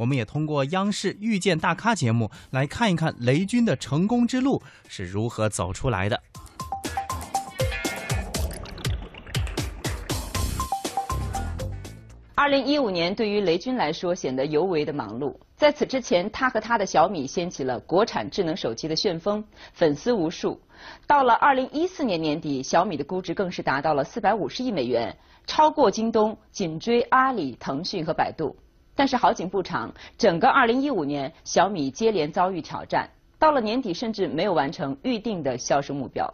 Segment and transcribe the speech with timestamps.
[0.00, 6.18] 我们也通过央视《遇见大咖》节目来看一看雷军的成功之路是如何走出来的。
[12.34, 15.36] 二零一五年对于雷军来说显得尤为的忙碌。
[15.54, 19.44] 在此之前，他和他的小米掀起了国产智能手机的旋风，
[19.74, 20.58] 粉丝无数。
[21.06, 25.14] 到了二零一四年年底，小米的估值更是达到了四百五十亿美元，
[25.46, 28.56] 超过京东，紧追阿里、腾讯和百度。
[29.00, 33.08] 但是好景不长，整个二零一五年，小米接连遭遇挑战，
[33.38, 36.30] 到了年底甚至没有完成预定的销售目标。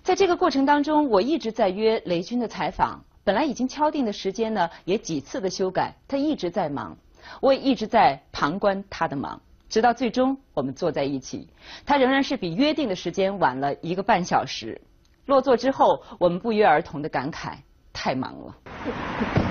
[0.00, 3.02] 在这个过程当中，我一直在约雷军的采访。
[3.24, 6.96] 本来已经敲定的时间呢，也几次的修改，他一直在忙，
[7.40, 11.48] 我也一直在旁观他的忙，直到最终我们坐在一起，
[11.84, 14.80] 他仍然是比约定的时间晚了一个半小时。
[15.26, 17.54] 落座之后，我们不约而同的感慨：
[17.92, 19.49] 太忙了。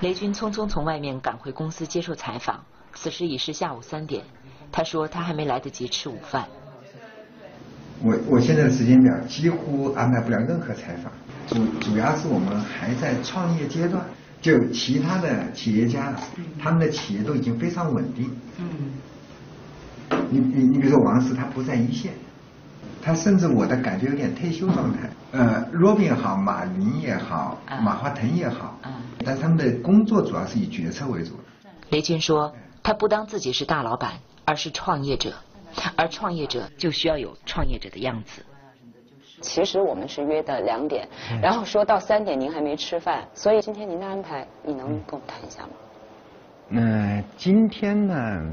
[0.00, 2.64] 雷军匆匆从外面赶回公司接受采访，
[2.94, 4.24] 此时已是下午三点，
[4.72, 6.48] 他说他还没来得及吃午饭。
[8.02, 11.12] 我我现在的时间表几乎安排不了任何采访，
[11.46, 14.02] 主主要是我们还在创业阶段，
[14.40, 16.14] 就其他的企业家，
[16.58, 18.34] 他们的企业都已经非常稳定。
[18.56, 18.66] 嗯。
[20.30, 22.14] 你你你比如说王石，他不在一线，
[23.02, 25.08] 他甚至我的感觉有点退休状态。
[25.32, 28.78] 呃，罗宾也好，马云也好，马化腾也好，
[29.24, 31.32] 但他们的工作主要是以决策为主。
[31.90, 34.12] 雷军说，他不当自己是大老板，
[34.44, 35.32] 而是创业者。
[35.94, 38.44] 而创业者就需要有创业者的样子。
[39.40, 41.08] 其实我们是约的两点，
[41.40, 45.68] 然后说到三点您还没吃饭，所以今天您的安排，你能跟我们谈一下吗？
[46.70, 48.44] 嗯，今天呢，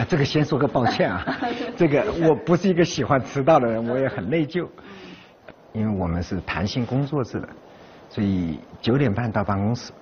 [0.00, 1.22] 啊，这个先说个抱歉啊，
[1.76, 4.66] 这个我不是一个喜欢迟到的人，我也很内疚，
[5.72, 7.48] 因为我们是弹性工作制的，
[8.08, 9.92] 所以九点半到办公室，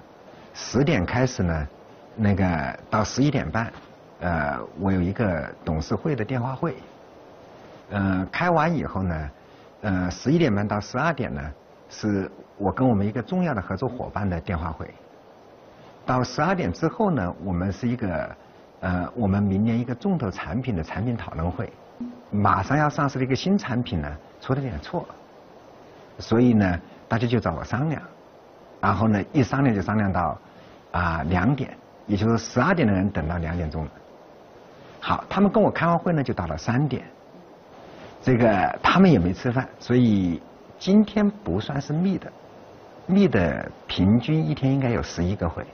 [0.54, 1.68] 十点开始呢，
[2.14, 3.72] 那个到十一点半。
[4.20, 6.76] 呃，我有一个董事会的电话会，
[7.90, 9.30] 呃，开完以后呢，
[9.80, 11.40] 呃，十一点半到十二点呢，
[11.88, 14.88] 是我跟我们一个重要的合作伙伴的电话会。
[16.04, 18.36] 到十二点之后呢，我们是一个
[18.80, 21.72] 呃，我们明年一个重头产品的产品讨论会，
[22.30, 25.04] 马上要上市的一个新产品呢，出了点错，
[26.18, 28.00] 所以呢，大家就找我商量，
[28.80, 30.38] 然后呢，一商量就商量到
[30.92, 33.90] 啊两点，也就是十二点的人等到两点钟了。
[35.00, 37.04] 好，他们跟我开完会呢，就到了三点。
[38.22, 40.40] 这个他们也没吃饭，所以
[40.78, 42.30] 今天不算是密的。
[43.06, 45.64] 密的平均一天应该有十一个会。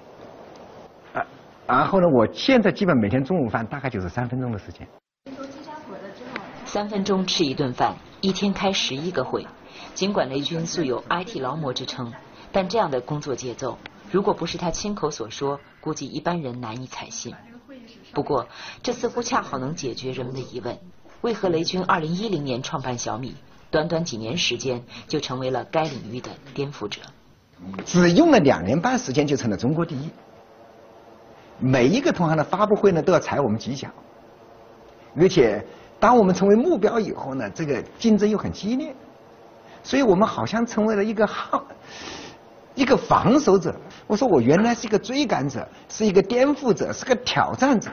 [1.67, 4.87] 啊，然后呢，我现在基本每天中午饭大概就是三分钟的时间。
[6.67, 9.47] 三分钟吃一顿饭，一天开十一个会。
[9.95, 12.13] 尽管雷军素有 IT 劳模之称，
[12.51, 13.79] 但这样的工作节奏，
[14.11, 17.35] 如果不是他亲口所说，估计一般人难以采信。
[18.13, 18.47] 不过，
[18.83, 20.77] 这似乎恰好能解决人们的疑问：
[21.21, 23.35] 为何雷军二零一零年创办小米，
[23.71, 27.01] 短短几年时间就成为了该领域的颠覆者？
[27.85, 30.11] 只用了两年半时间就成了中国第一。
[31.59, 33.89] 每一个同行的发布会呢，都要踩我们几脚。
[35.17, 35.65] 而且，
[36.01, 38.95] 当我们成为目标以后呢，这个竞争又很激烈，
[39.83, 41.65] 所以我们好像成为了一个好。
[42.75, 43.73] 一个防守者，
[44.09, 47.89] 我说我原来是一个追赶者，是一个颠覆者，是个挑战者。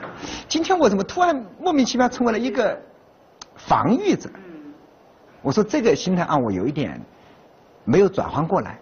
[0.48, 2.76] 今天我怎么突然莫名其妙成为了一个
[3.54, 4.28] 防御者？
[5.40, 7.00] 我说这个心态让我有一点
[7.84, 8.80] 没有转换过来。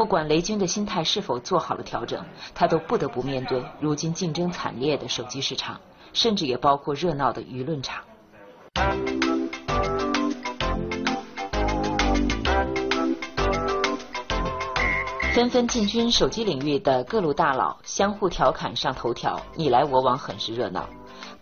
[0.00, 2.24] 不管雷军的心态是否做好了调整，
[2.54, 5.78] 他都不得不面对如今竞争惨烈的手机市场，
[6.14, 8.02] 甚至也包括热闹的舆论场。
[15.34, 20.88] 纷纷进军手机领域的各路大佬相互调侃上头条，你来我往，很是热闹。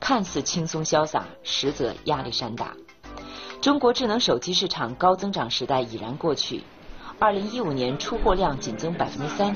[0.01, 2.75] 看似轻松潇洒，实则压力山大。
[3.61, 6.65] 中国智能手机市场高增长时代已然过去，
[7.21, 9.53] 二零一五年出货量仅增百分之三。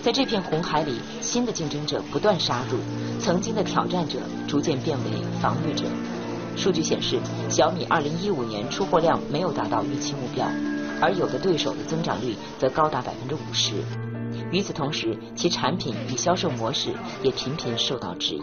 [0.00, 2.78] 在这片红海里，新的竞争者不断杀入，
[3.18, 5.10] 曾经的挑战者逐渐变为
[5.42, 5.86] 防御者。
[6.56, 7.18] 数据显示，
[7.48, 10.46] 小米二零一五年出货量没有达到预期目标。
[11.00, 13.74] 而有的对手的增长率则高达百分之五十。
[14.52, 16.90] 与此同时，其产品与销售模式
[17.22, 18.42] 也频频受到质疑。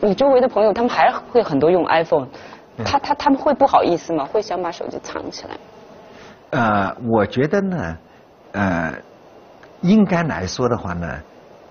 [0.00, 2.28] 你周围的朋友，他们还会很多用 iPhone，
[2.86, 4.24] 他他他们会不好意思吗？
[4.24, 5.58] 会想把手机藏起来？
[6.50, 7.98] 呃，我觉得呢，
[8.52, 8.94] 呃，
[9.82, 11.20] 应该来说的话呢，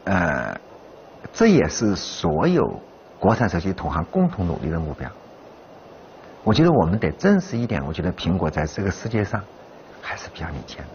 [0.03, 0.55] 呃，
[1.33, 2.63] 这也是所有
[3.19, 5.09] 国产手机同行共同努力的目标。
[6.43, 9.41] 我觉得我们得正视一点，我觉得苹果在这个世界上
[10.01, 10.89] 还是比较领先的。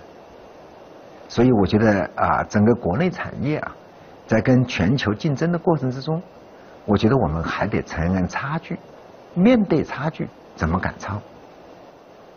[1.28, 3.74] 所以我觉得啊，整个国内产业啊，
[4.26, 6.22] 在跟全球竞争的过程之中，
[6.86, 8.78] 我觉得我们还得承认差距，
[9.34, 11.20] 面对差距怎么赶超？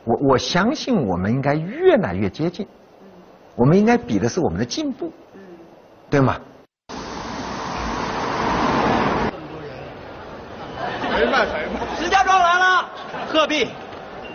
[0.05, 2.67] 我我相信我们应该越来越接近，
[3.55, 5.11] 我们应该比的是我们的进步，
[6.09, 6.37] 对吗？
[11.97, 12.85] 石家庄来了，
[13.27, 13.67] 鹤壁，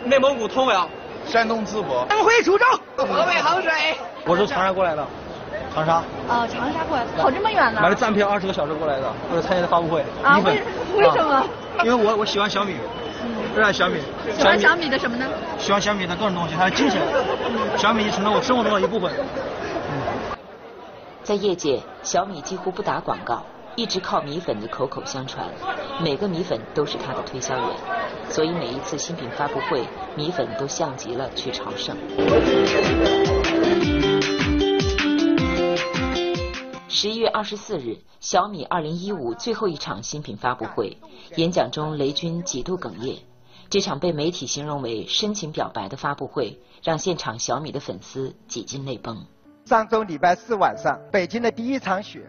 [0.04, 0.88] 内蒙古通辽，
[1.24, 2.64] 山东淄博，安徽滁州，
[2.96, 3.70] 河北衡水。
[4.26, 5.06] 我是长沙过来的，
[5.72, 6.02] 长沙。
[6.28, 7.80] 哦，长沙过来，跑这么远呢？
[7.80, 10.04] 买了站票，二十个小时过来的，为了参加的发布会。
[10.22, 10.60] 啊，为
[10.96, 11.46] 为什么？
[11.84, 12.74] 因为我我喜欢小米，
[13.54, 13.98] 热爱小米。
[14.36, 15.26] 喜欢小米的什么呢？
[15.58, 17.00] 喜欢小米的各种东西，它的精神。
[17.76, 19.12] 小米成了我生活中的一部分。
[21.22, 23.44] 在业界，小米几乎不打广告，
[23.76, 25.48] 一直靠米粉的口口相传，
[26.00, 27.76] 每个米粉都是它的推销员，
[28.28, 29.82] 所以每一次新品发布会，
[30.16, 31.96] 米粉都像极了去朝圣。
[36.88, 40.96] 十一月二十四日，小米二零一五最后一场新品发布会，
[41.36, 43.16] 演讲中雷军几度哽咽。
[43.70, 49.24] 这场被媒体形容为深情表白的发布会，让现场小米的粉丝几近泪崩。
[49.64, 52.28] 上周礼拜四晚上，北京的第一场雪，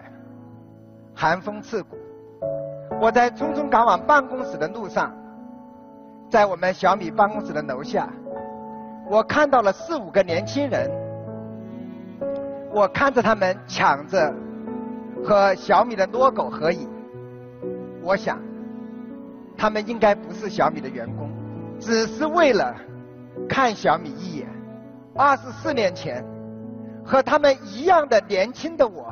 [1.15, 1.97] 寒风刺骨。
[3.01, 5.11] 我在匆匆赶往办公室的路上，
[6.29, 8.07] 在我们小米办公室的楼下，
[9.09, 10.91] 我看到了四五个年轻人，
[12.71, 14.31] 我看着他们抢着
[15.25, 16.87] 和小米的 logo 合影，
[18.03, 18.39] 我想，
[19.61, 21.29] 他们应该不是小米的员工，
[21.79, 22.75] 只是为了
[23.47, 24.47] 看小米一眼。
[25.15, 26.25] 二十四年前。
[27.03, 29.11] 和他们一样的年轻的我，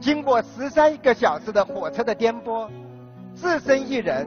[0.00, 2.68] 经过十三个小时的火车的颠簸，
[3.36, 4.26] 只身一人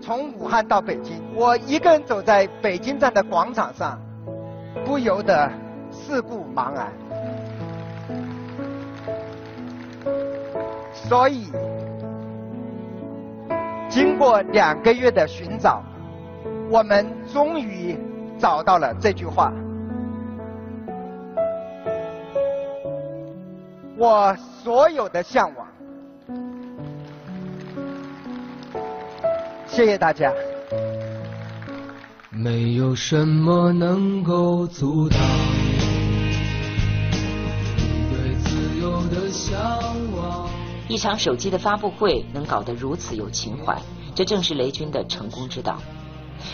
[0.00, 1.22] 从武汉到北京。
[1.34, 4.00] 我一个人走在北京站的广场上，
[4.86, 5.50] 不由得
[5.90, 6.90] 四顾茫然。
[10.94, 11.52] 所以，
[13.94, 15.80] 经过两个月的寻找，
[16.68, 17.96] 我们终于
[18.36, 19.52] 找到了这句话。
[23.96, 25.68] 我所有的向往，
[29.68, 30.32] 谢谢大家。
[32.32, 35.20] 没有什么能够阻挡
[40.86, 43.80] 一场手机的发布会能搞得如此有情怀，
[44.14, 45.78] 这正是雷军的成功之道。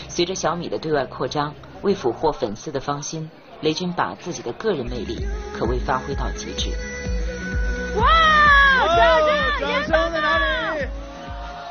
[0.07, 3.29] 随着小米的对外扩张，为俘获粉丝的芳心，
[3.59, 6.69] 雷军把自己的个人魅力可谓发挥到极致。
[7.97, 8.07] 哇！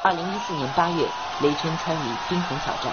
[0.02, 1.06] 二零一四年八月，
[1.42, 2.92] 雷军参与冰桶挑战。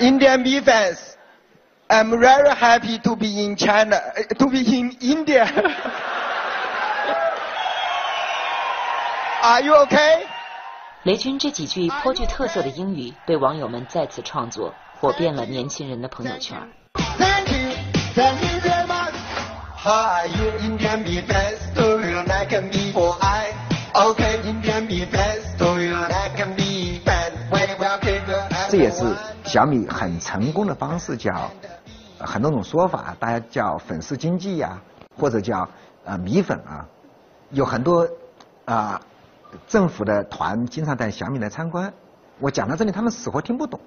[0.00, 1.16] Indian Mi fans,
[1.88, 4.00] I'm very happy to be in China,
[4.38, 5.46] to be in India.
[9.42, 10.26] Are you okay？
[11.04, 16.58] 雷军这几句颇具特色的英语被网友们再次创作，火遍了年轻人的朋友圈。
[17.18, 17.70] Thank you,
[18.14, 19.14] thank you very much.
[19.82, 21.22] How are you, Indian me
[22.93, 23.51] For I?
[23.93, 24.87] Okay, Indian?
[24.87, 25.05] We
[28.69, 31.51] 这也是小米很成功的方式，叫
[32.19, 34.81] 很多种说法，大家叫粉丝经济呀，
[35.17, 35.67] 或者叫
[36.03, 36.85] 呃米粉啊，
[37.51, 38.07] 有很多
[38.65, 39.01] 啊。
[39.67, 41.93] 政府的团经常带小米来参观，
[42.39, 43.79] 我讲到这里，他们死活听不懂。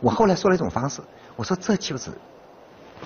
[0.00, 1.00] 我后来说了一种方式，
[1.36, 2.10] 我说这就是，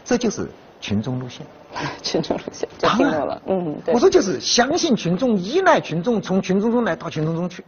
[0.02, 1.46] 这就是群众路线。
[2.02, 3.42] 群众路线，听到了。
[3.46, 7.64] 嗯，我说就是相信群众，依赖群众，从群众中来到群众中去。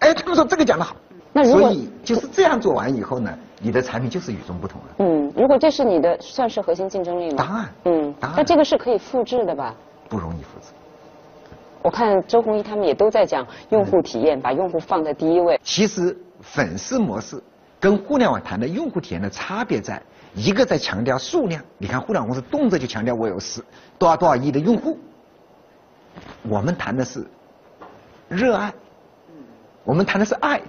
[0.00, 0.96] 哎，他们说这个讲得好。
[1.32, 4.86] 那如果所以就是这样做完以后呢，你的产品就是与众不同了。
[4.98, 7.36] 嗯，如果这是你的，算是核心竞争力吗？
[7.38, 7.68] 当然。
[7.84, 8.38] 嗯，当然。
[8.38, 9.74] 那这个是可以复制的吧？
[10.08, 10.72] 不容易复制。
[11.82, 15.58] 我看周鸿祎他们也都在讲用户体验，把用户放在第一位。
[15.62, 17.42] 其实粉丝模式
[17.78, 20.02] 跟互联网谈的用户体验的差别在，
[20.34, 23.62] 一个在强调数量，你看互联网公司动辄就强调我有十
[23.98, 24.98] 多少多少亿的用户，
[26.42, 27.26] 我们谈的是
[28.28, 28.72] 热爱，
[29.84, 30.60] 我们谈的是爱，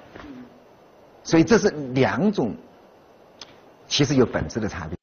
[1.23, 2.55] 所以这是两种，
[3.87, 4.97] 其实有本质的差别。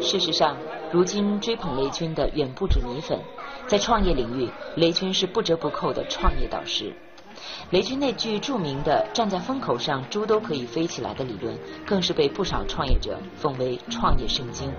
[0.00, 0.56] 事实上，
[0.90, 3.20] 如今追捧雷军的远不止米粉，
[3.66, 6.94] 在创业领域，雷军是不折不扣的创业导师。
[7.70, 14.72] 雷军那句著名的“站在风口上，猪都可以飞起来”的理论，更是被不少创业者奉为创业圣经。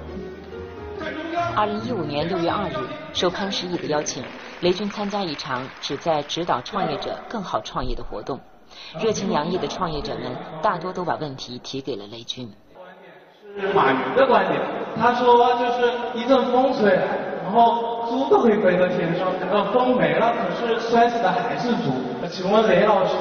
[1.56, 2.75] 二零一五年六月二日，
[3.13, 4.24] 受潘石屹的邀请，
[4.62, 8.39] 雷军参加一场旨在指导创业者更好创业的活动。
[9.00, 12.51] 热情洋溢的创业者们大多都把问题提给了雷军。
[13.58, 14.60] 是马云的观点，
[15.00, 17.03] 他说就是一阵风吹来，
[17.44, 21.91] 然后猪都可以飞到天上，然后风没了，可是摔死的还是猪。
[22.29, 23.15] 请问雷老师，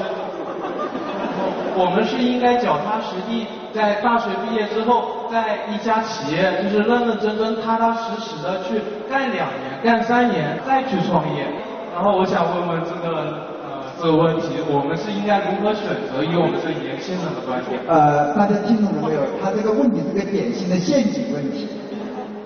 [1.75, 11.45] 我们是应该脚踏实地，在大学毕业之后，在一家企业就是认认真真、踏踏实实的去干两年、干三年，再去创业。
[11.93, 13.58] 然后我想问问这个。
[14.01, 16.23] 这个问题，我们是应该如何选择？
[16.23, 17.75] 以我们这年轻人的观点。
[17.85, 19.19] 呃，大家听懂了没有？
[19.43, 21.67] 他这个问题是个典型的陷阱问题。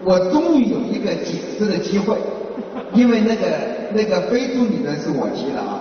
[0.04, 2.18] 我终于有一个解释的机会，
[2.94, 3.46] 因为那个
[3.94, 5.78] 那个非猪理论是我提的啊，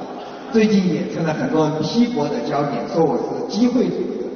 [0.52, 4.28] 最近也成了很多人批驳的焦点，说我是机会主义者。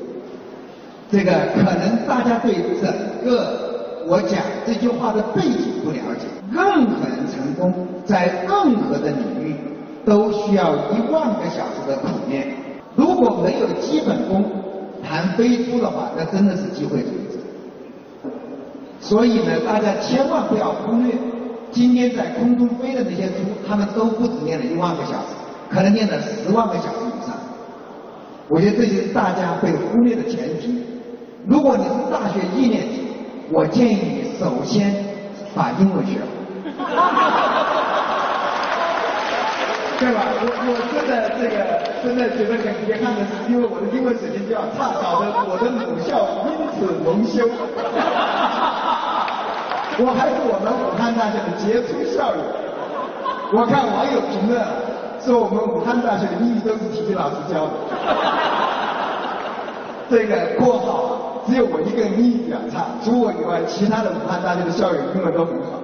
[1.12, 2.88] 这个可能大家对整
[3.22, 6.24] 个我讲这句话的背景不了解。
[6.50, 9.45] 任何人成功，在任何的领域。
[10.06, 12.46] 都需要一万个小时的苦练，
[12.94, 14.44] 如果没有基本功，
[15.02, 17.40] 谈飞猪的话，那真的是机会主义者。
[19.00, 21.12] 所以呢，大家千万不要忽略，
[21.72, 25.34] 今天在空中飞的那些猪，他们都不止练了一万个小时，
[25.68, 27.34] 可能练了十万个小时以上。
[28.48, 30.84] 我觉得这就是大家被忽略的前提。
[31.48, 33.08] 如果你是大学一年级，
[33.50, 34.94] 我建议你首先
[35.52, 36.20] 把英文学
[36.78, 37.25] 好。
[39.98, 40.20] 对吧？
[40.38, 41.10] 我我真的
[41.40, 41.56] 这个
[42.04, 47.48] 真的觉得很遗憾的是，因为我的英文水平比较差，搞得我的母校因此蒙羞。
[49.98, 52.44] 我还是我们武汉大学的杰出校友。
[53.56, 54.60] 我看网友评论
[55.18, 57.72] 说我们武汉大学的英语都是体育老师教的。
[60.10, 65.80] 这个括号只有我一个人英语比较差，除我以外，其他的武汉大学的校友英文都很好。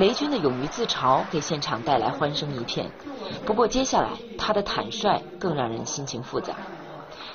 [0.00, 2.90] 雷军的勇于自嘲给现场带来欢声一片，
[3.44, 6.54] 不过接下来他的坦率更让人心情复杂。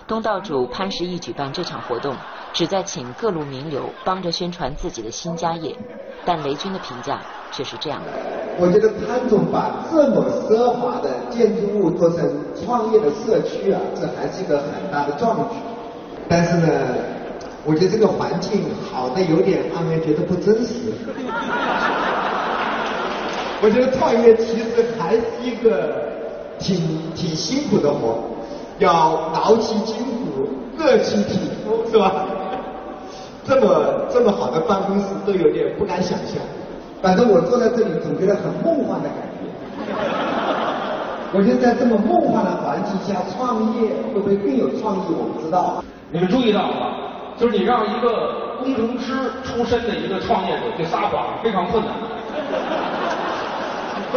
[0.08, 2.16] 东道主潘石屹举办这场活动，
[2.54, 5.76] 旨在请各路名流帮着宣传自己的新家业，
[6.26, 8.08] 但雷军的评价却是这样的：
[8.58, 15.56] 我觉得潘总把这么奢华的建筑物做成创业的社区啊，这还是一个很大的壮举。
[16.28, 16.68] 但是呢，
[17.64, 20.92] 我觉得这个环境好的有点让人觉得不真实。
[23.66, 25.90] 我觉得创业其实还是一个
[26.60, 26.78] 挺
[27.16, 28.20] 挺辛苦的活，
[28.78, 32.28] 要劳其筋骨，饿其体肤，是吧？
[33.44, 36.38] 这么这么好的办公室都有点不敢想象。
[37.02, 39.50] 反正我坐在这里总觉得很梦幻的感觉。
[41.34, 45.02] 我觉得在这么梦幻的环境下创业会不会更有创意？
[45.10, 45.84] 我不知道。
[46.12, 46.82] 你们注意到了吗？
[47.36, 49.12] 就是你让一个工程师
[49.44, 51.92] 出身的一个创业者去撒谎，非常困难。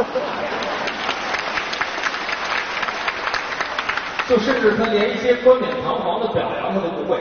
[4.28, 7.18] 就甚至他连一些冠冕堂皇的表扬他都不会，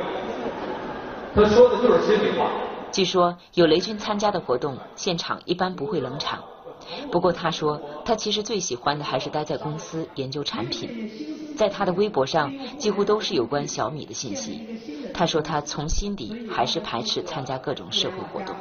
[1.33, 2.51] 他说的就是心里话。
[2.91, 6.43] 据说有雷军参加的活动，现场一般不会冷场。
[7.11, 11.11] 不过他说，他其实最喜欢的还是待在公司研究产品。
[11.57, 14.61] 在他的微博上，几乎都是有关小米的信息。
[15.13, 18.55] 他说他从心底还是排斥参加各种社会活动。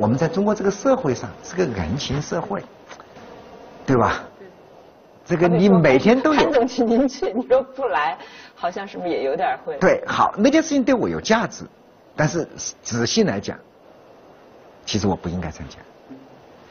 [0.00, 2.62] 我们在中国这个社会上是个人情社会，
[3.84, 4.22] 对吧？
[5.24, 6.40] 这个你每天都有。
[6.40, 8.16] 潘总请您去，你说不来，
[8.54, 9.76] 好像是不是也有点会？
[9.78, 11.64] 对，好，那件事情对我有价值，
[12.14, 12.46] 但是
[12.80, 13.58] 仔细来讲，
[14.84, 15.78] 其实我不应该参加，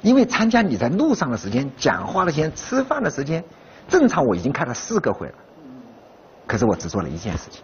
[0.02, 3.44] 因为参加你在路上的时间、讲话的时间、吃饭的时间，
[3.90, 5.36] 正常我已经开了四个会了，
[6.48, 7.62] 可是我只做了一件事情。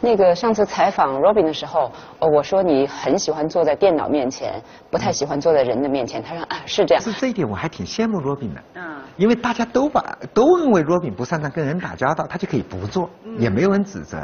[0.00, 4.60] 那个上次采访 Robin 的时候，我说你很喜欢坐在电脑面前，
[4.90, 6.22] 不太喜欢坐在人的面前。
[6.22, 7.02] 他说啊，是这样。
[7.02, 8.62] 是这一点我还挺羡慕 Robin 的。
[8.74, 8.96] 嗯。
[9.16, 14.18] 因为大家都把都认为 Robin 不擅长跟人打交道，他就可以不做，也没有人指责。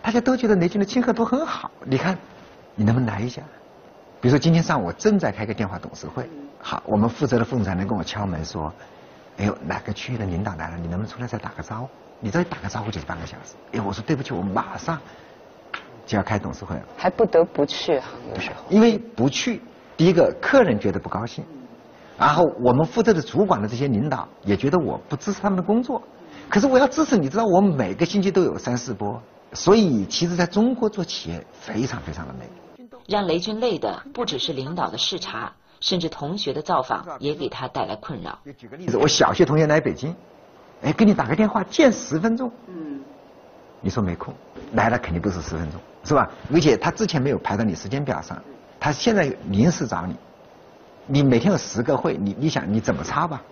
[0.00, 1.70] 大家都觉得雷军的亲和度很好。
[1.84, 2.16] 你看，
[2.74, 3.42] 你能不能来一下？
[4.20, 6.28] 比如说今天上午我正在开个电话董事会，
[6.60, 8.72] 好，我们负责的副总裁能跟我敲门说，
[9.38, 11.88] 哎呦，哪个区域的领导来了，你能不能出来再打个招呼？
[12.24, 13.56] 你再打个招呼就是半个小时。
[13.72, 14.98] 哎，我说对不起，我马上
[16.06, 16.82] 就要开董事会了。
[16.96, 18.56] 还不得不去啊，有时候。
[18.70, 19.60] 因为不去，
[19.96, 21.44] 第一个客人觉得不高兴，
[22.16, 26.00] 然后我们负责的主管的这些领导也觉得我不支持他们的工作。
[26.48, 29.20] 可是我要支持，你知道我每个星期都有三四波，
[29.52, 32.48] 所以其实在中国做企业非常非常的累。
[33.08, 38.38] 让雷军累的不只是领导的视察，甚至同学的造访也给他带来困扰。
[38.56, 40.14] 举个例子，我小学同学来北京，
[40.82, 43.00] 哎，给你打个电话见十分钟，嗯，
[43.80, 44.34] 你说没空，
[44.72, 46.28] 来了肯定不是十分钟，是吧？
[46.52, 48.36] 而且他之前没有排到你时间表上，
[48.80, 50.16] 他现在临时找你，
[51.06, 53.42] 你每天有十个会，你你想你怎么插吧？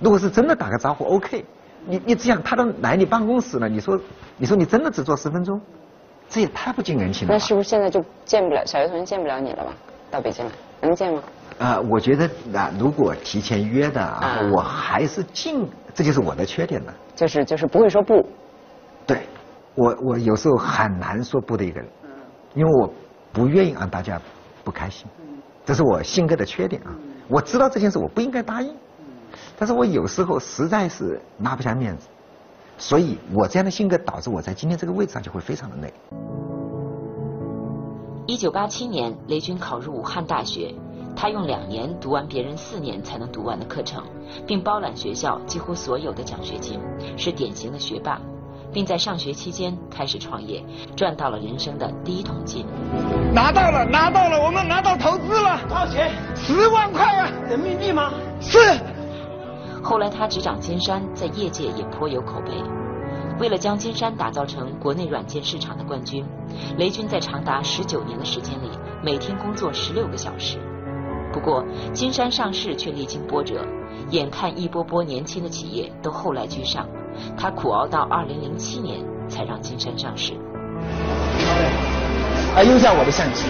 [0.00, 1.44] 如果是真的打个招呼，OK，
[1.86, 3.98] 你你只想他都来你办公室了，你说
[4.36, 5.60] 你说你真的只做十分钟？
[6.28, 7.34] 这也太不近人情了。
[7.34, 9.72] 那是不是现在就见不了小学同学见不了你了吧？
[10.10, 10.52] 到北京来
[10.84, 11.22] 能见吗？
[11.58, 16.94] 啊，我觉得啊，如果提前约的啊，我还是尽，这就是我的缺点了。
[17.14, 18.26] 就是就是不会说不。
[19.06, 19.26] 对，
[19.74, 21.88] 我我有时候很难说不的一个人，
[22.54, 22.92] 因为我
[23.32, 24.20] 不愿意让大家
[24.64, 25.06] 不开心，
[25.64, 26.90] 这是我性格的缺点啊。
[27.28, 28.74] 我知道这件事我不应该答应，
[29.56, 32.08] 但是我有时候实在是拉不下面子。
[32.76, 35.94] 所以我这样的性格导致我在今天这个位置上就会非常的累。
[38.26, 40.74] 一九八七年，雷军考入武汉大学，
[41.14, 44.02] 他用两年读完别人四年才能读完的课程，
[44.46, 46.80] 并包揽学校几乎所有的奖学金，
[47.18, 48.18] 是典型的学霸，
[48.72, 50.64] 并在上学期间开始创业，
[50.96, 52.64] 赚到了人生的第一桶金。
[53.34, 56.10] 拿到了，拿到了，我们拿到投资了，多少钱？
[56.34, 57.30] 十万块啊！
[57.46, 58.10] 人民币吗？
[58.40, 58.58] 是。
[59.82, 62.52] 后来他执掌金山，在业界也颇有口碑。
[63.38, 66.24] 为了将金山打造成国内软件市场的冠军，
[66.78, 68.70] 雷军在长达十九年的时间里，
[69.02, 70.58] 每天工作十六个小时。
[71.32, 73.66] 不过，金山上市却历经波折，
[74.10, 76.86] 眼看一波波年轻的企业都后来居上，
[77.36, 80.32] 他苦熬到二零零七年才让金山上市。
[82.54, 83.46] 啊，用下我的相机，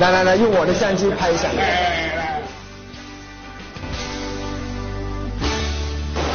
[0.00, 1.50] 来来来，用我的相机拍一下。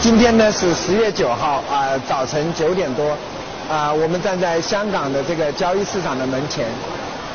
[0.01, 3.18] 今天呢是十月九号啊，早晨九点多
[3.70, 6.65] 啊，我们站在香港的这个交易市场的门前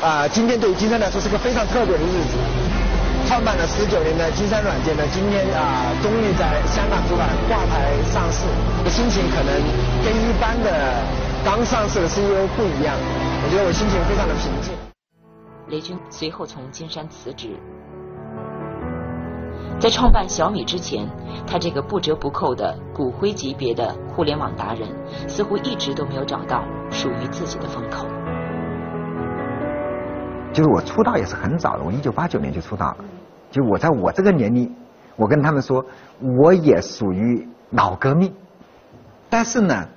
[0.01, 0.27] 啊。
[0.27, 2.33] 今天对于金山来说是个非常特别的日子，
[3.27, 8.41] 创办了十九年的金山软件呢，今天啊终于在香港主板挂牌上市，
[8.83, 9.53] 我心情可能
[10.03, 11.05] 跟一般的
[11.45, 12.97] 刚上市的 CEO 不一样，
[13.45, 14.73] 我觉得我心情非常的平静。
[15.69, 17.49] 雷军随后从金山辞职。
[19.77, 21.07] 在创办小米之前，
[21.45, 24.87] 他这个不折不扣的骨灰级别的互联网达人，
[25.27, 28.07] 似乎一直都没有找到属于自己的风口。
[30.53, 32.97] 就是我出道也是很早的，我一九八九年就出道了。
[33.51, 34.73] 就我在我这个年龄，
[35.17, 35.85] 我跟他们说，
[36.39, 38.33] 我也属于老革命。
[39.29, 39.87] 但是呢，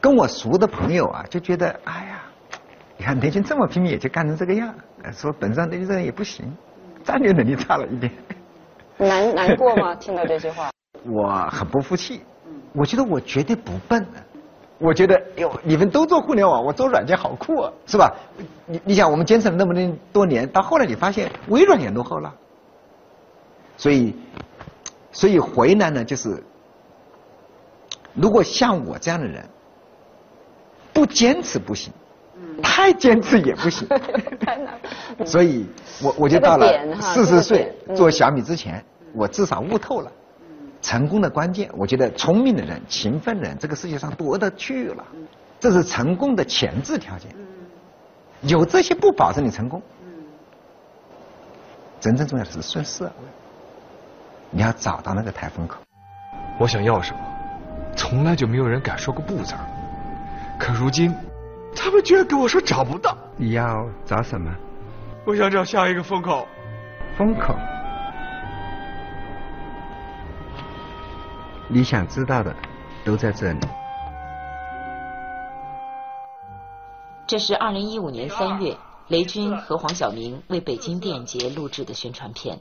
[0.00, 2.22] 跟我熟的朋友啊，就觉得，哎呀，
[2.96, 4.74] 你看雷军这么拼命，也就干成这个样，
[5.12, 6.50] 说本质上雷军这人也不行，
[7.04, 8.10] 战略能力差了一点。
[9.06, 9.94] 难难过吗？
[10.00, 10.70] 听到这句话，
[11.04, 12.22] 我很不服气。
[12.74, 14.06] 我觉得我绝对不笨。
[14.78, 18.12] 我觉得哟，你们都做互联网，我做软件好酷啊，是吧？
[18.66, 22.34] 你你想，我们坚持了那么多年，到后来你发现微软也落后了。
[23.76, 24.16] 所以，
[25.12, 26.42] 所以回来呢，就是
[28.14, 29.48] 如果像我这样的人，
[30.92, 31.92] 不坚持不行，
[32.60, 33.86] 太坚持也不行。
[34.40, 34.80] 太难。
[35.24, 35.64] 所以
[36.02, 38.84] 我我就到了四十岁做小米之前。
[39.14, 40.10] 我至少悟透了，
[40.80, 45.04] 成功的关键，我觉得聪明的人、勤奋的人，这个世界上多得去了，
[45.60, 47.30] 这是成功的前置条件。
[48.42, 49.80] 有这些不保证你成功。
[52.00, 53.08] 真正重要的是顺势，
[54.50, 55.76] 你要找到那个台风口。
[56.58, 57.20] 我想要什么，
[57.94, 59.54] 从来就没有人敢说个不字
[60.58, 61.14] 可如今，
[61.76, 63.16] 他们居然跟我说找不到。
[63.36, 64.52] 你要找什么？
[65.24, 66.48] 我想找下一个风口。
[67.16, 67.54] 风口。
[71.74, 72.54] 你想知道的
[73.02, 73.60] 都在这里。
[77.26, 78.76] 这是二零一五年三月，
[79.08, 82.60] 雷军和黄晓明为北京电影节录制的宣传片。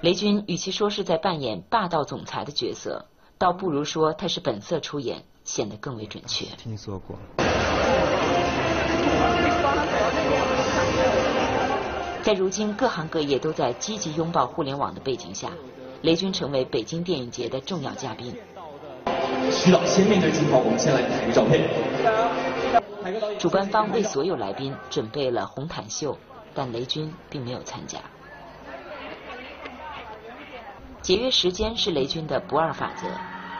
[0.00, 3.06] 雷军与其说是在扮演霸道总裁的角色，
[3.38, 6.44] 倒不如说他是本色出演，显得更为准确。
[6.56, 7.16] 听说过。
[12.24, 15.52] 在如今各行各业都在积极拥抱互联网的背景下。
[16.04, 18.36] 雷军成为北京电影节的重要嘉宾。
[19.50, 21.66] 徐导先面对镜头，我们先来拍个照片。
[23.38, 26.18] 主办方为所有来宾准备了红毯秀，
[26.52, 27.98] 但雷军并没有参加。
[31.00, 33.06] 节约时间是雷军的不二法则。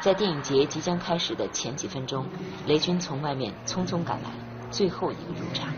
[0.02, 2.26] 在电影节即将开始的前几分钟，
[2.66, 4.28] 雷军从外面匆匆赶来，
[4.70, 5.72] 最后一个入场。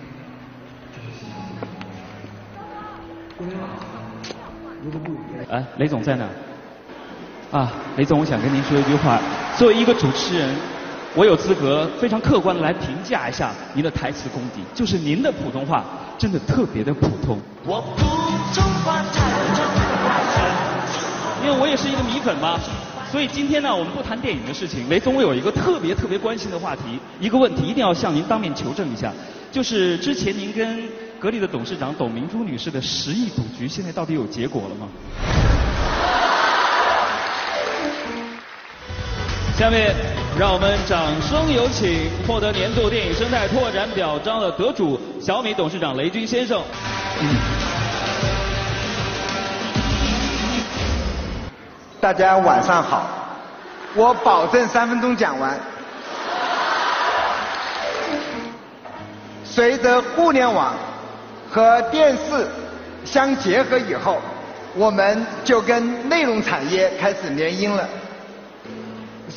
[5.48, 6.28] 哎，雷总在哪？
[7.52, 9.20] 啊，雷总，我想跟您说一句话。
[9.56, 10.54] 作为一个主持人，
[11.14, 15.84] 我有资格非常客观的来评价一下您的台词功底，就是您的普通话
[16.18, 17.38] 真的特别的普通。
[17.64, 18.04] 我普
[18.52, 19.00] 通话
[21.44, 22.58] 因为我也是一个米粉嘛，
[23.12, 24.88] 所以今天呢，我们不谈电影的事情。
[24.88, 29.12] 雷总，我有一个特别特别关心的话题，一个问题一定要向您当面求证一下，
[29.52, 30.82] 就是之前您跟
[31.20, 34.88] 格力的董事长董明珠女士的十亿赌局，现在到底有结果了吗？
[39.56, 39.96] 下面
[40.38, 46.62] 让我们掌声有请获得年度电影生态拓展表彰的得主小米董事长雷军先生。
[51.98, 53.06] 大家晚上好，
[53.94, 55.58] 我保证三分钟讲完。
[59.42, 60.74] 随着互联网
[61.50, 62.46] 和电视
[63.06, 64.20] 相结合以后，
[64.74, 67.88] 我们就跟内容产业开始联姻了。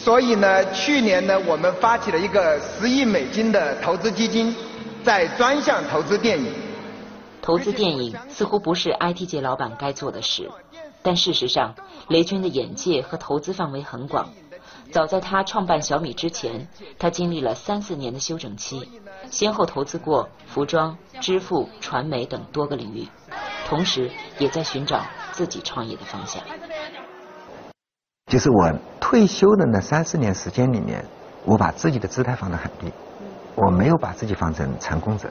[0.02, 4.56] 所以呢，去年呢，我们发起了一个十亿美金的投资基金，
[5.04, 6.54] 在专项投资电影。
[7.42, 10.50] 投资电影似乎不是 IT 界老板该做的事，
[11.02, 11.76] 但事实上，
[12.08, 14.30] 雷军的眼界和投资范围很广。
[14.92, 18.90] 早在他创办小米之前，他经历了三四年的休整期，
[19.30, 23.08] 先后投资过服装、支付、传媒等多个领域，
[23.68, 26.42] 同时也在寻找自己创业的方向。
[28.30, 31.04] 就是我退休的那三四年时间里面，
[31.46, 32.94] 我把自己的姿态放得很低，
[33.56, 35.28] 我没有把自己放成成功者。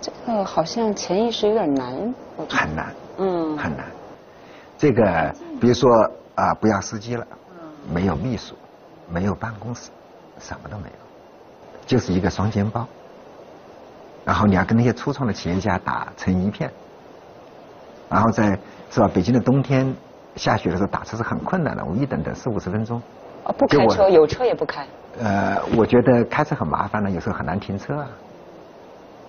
[0.00, 2.14] 这个好像潜意识有点难。
[2.48, 2.94] 很难。
[3.18, 3.58] 嗯。
[3.58, 3.84] 很难。
[4.78, 7.26] 这个，比如说啊，不要司机了，
[7.92, 8.54] 没有秘书，
[9.06, 9.90] 没有办公室，
[10.38, 10.94] 什么都没有，
[11.86, 12.86] 就是一个双肩包。
[14.24, 16.72] 然后你要跟那些初创的企业家打成一片，
[18.08, 18.58] 然后在
[18.90, 19.10] 是吧？
[19.12, 19.94] 北京的冬天。
[20.36, 23.00] 下雪的时候打车是很困难的，我们一等等四五十分钟。
[23.44, 24.86] 哦，不开车，有车也不开。
[25.20, 28.08] 呃，我觉得开车很麻烦的，有时候很难停车啊。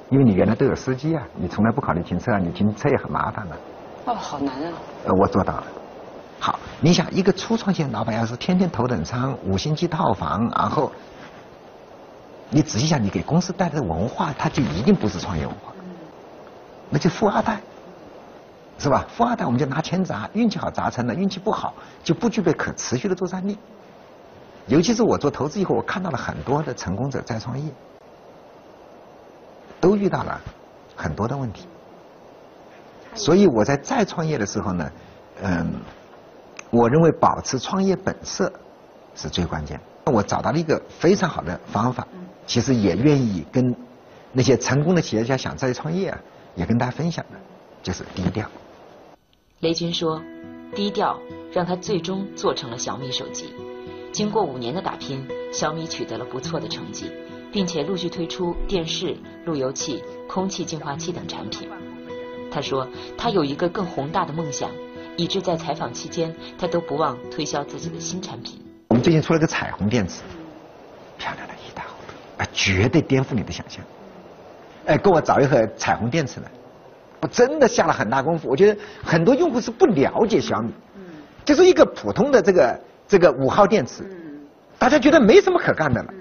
[0.09, 3.55] 因为你原来都有司机啊，你从来不考虑停车啊，你停车也很麻烦的。
[4.05, 4.71] 哦，好难啊。
[5.05, 5.63] 呃，我做到了。
[6.39, 10.91] 好，你想一个初创型老板要是天天头等舱、五星级套房，然后
[12.49, 15.73] 你仔细想，你给公司带来的文化，它就一定不是创业文化，
[16.89, 17.59] 那就富二代。
[18.77, 19.05] 是吧？
[19.09, 23.57] 富二代我们就拿钱砸，运气好砸成了，运气不好就不具备可持续的作战力。
[24.67, 27.71] 尤其是我做投资以后，我看到了很多的成功者再创业，
[29.79, 30.41] 都遇到了
[30.95, 31.67] 很多的问题。
[33.13, 34.91] 所以我在再创业的时候呢，
[35.41, 35.73] 嗯，
[36.69, 38.51] 我认为保持创业本色
[39.15, 39.79] 是最关键。
[40.05, 42.05] 我找到了一个非常好的方法，
[42.45, 43.75] 其实也愿意跟
[44.33, 46.19] 那些成功的企业家想再创业啊，
[46.55, 47.39] 也跟大家分享的，
[47.81, 48.45] 就是低调。
[49.61, 50.21] 雷军说
[50.75, 51.17] ：“低调
[51.51, 53.53] 让他最终做成了小米手机。
[54.11, 57.09] 经过五年的打拼，小米取得了不错的成绩，
[57.51, 59.15] 并且陆续推出电视、
[59.45, 61.69] 路由器、空气净化器等产品。”
[62.51, 62.87] 他说
[63.17, 64.69] ：“他有一个更宏大的梦想，
[65.15, 68.61] 以致在采访期间，他都不忘推销自己的新产品。
[68.89, 70.21] 我们最近出了个彩虹电池，
[71.17, 73.83] 漂亮的一塌糊涂，啊，绝对颠覆你的想象。
[74.85, 76.51] 哎，给我找一盒彩虹电池来。”
[77.21, 80.71] 我真的下了很大功夫，我觉得很多用户是不了解小米，
[81.43, 84.03] 就是一个普通的这个这个五号电池，
[84.77, 86.13] 大家觉得没什么可干的了。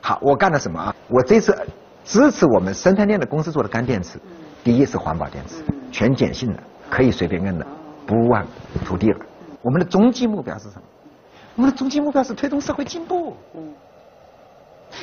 [0.00, 0.94] 好，我干了什么啊？
[1.08, 1.56] 我这次
[2.04, 4.18] 支持我们生态链的公司做的干电池，
[4.62, 7.66] 第一是环保电池，全碱性的，可以随便用的，
[8.06, 8.46] 不忘
[8.84, 9.18] 土地了。
[9.62, 10.82] 我们的终极目标是什么？
[11.56, 13.36] 我们的终极目标是推动社会进步。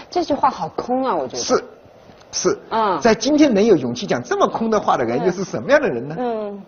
[0.10, 1.44] 这句话好空啊，我觉得。
[1.44, 1.64] 是。
[2.32, 2.60] 是，
[3.02, 6.15] 在今天能有勇气讲这么空的话的人，又是什么样的人呢？
[6.20, 6.62] 嗯，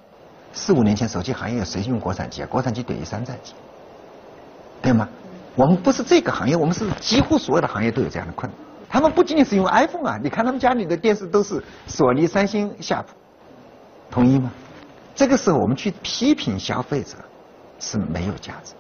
[0.54, 2.47] 四五年前手机行业有谁用国产机啊？
[2.50, 3.54] 国产机等于山寨机，
[4.82, 5.08] 对吗？
[5.56, 8.60] 我们不是这个行业，我们是几乎所有的行业都有这样的困难。
[8.89, 13.13] 他们不仅仅是用 iPhone 啊，你看他们家里的电视都是索尼、三星、夏普，
[14.10, 14.52] 同意吗？
[15.13, 17.17] 这个时候我们去批评消费者
[17.80, 18.80] 是没有价值的。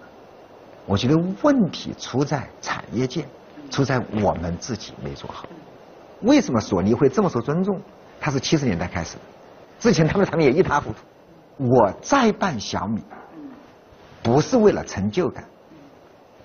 [0.85, 3.25] 我觉得问题出在产业界，
[3.69, 5.45] 出在我们自己没做好。
[6.21, 7.81] 为什么索尼会这么受尊重？
[8.19, 9.21] 它是七十年代开始的，
[9.79, 10.97] 之前他们产品也一塌糊涂。
[11.57, 13.03] 我再办小米，
[14.21, 15.43] 不是为了成就感，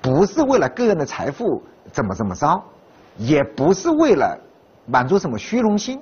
[0.01, 1.63] 不是为了个人的财富
[1.93, 2.63] 怎么怎么着，
[3.17, 4.39] 也不是为了
[4.87, 6.01] 满足什么虚荣心。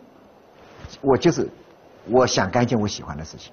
[1.01, 1.49] 我就是
[2.07, 3.53] 我想干一件我喜欢的事情，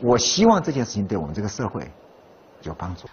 [0.00, 1.88] 我希望这件事情对我们这个社会
[2.62, 3.06] 有帮助。